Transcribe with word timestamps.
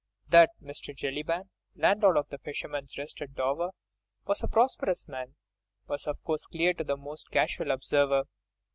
That 0.29 0.49
Mr. 0.59 0.95
Jellyband, 0.95 1.51
landlord 1.75 2.17
of 2.17 2.29
"The 2.29 2.39
Fisherman's 2.39 2.97
Rest" 2.97 3.21
at 3.21 3.35
Dover, 3.35 3.69
was 4.25 4.41
a 4.41 4.47
prosperous 4.47 5.07
man, 5.07 5.35
was 5.85 6.07
of 6.07 6.23
course 6.23 6.47
clear 6.47 6.73
to 6.73 6.83
the 6.83 6.97
most 6.97 7.29
casual 7.29 7.69
observer. 7.69 8.23